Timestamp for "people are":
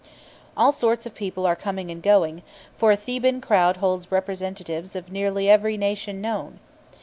1.13-1.55